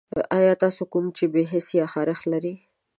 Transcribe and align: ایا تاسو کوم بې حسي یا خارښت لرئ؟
ایا 0.37 0.53
تاسو 0.63 0.83
کوم 0.91 1.05
بې 1.33 1.43
حسي 1.51 1.73
یا 1.81 1.85
خارښت 1.93 2.23
لرئ؟ 2.31 2.53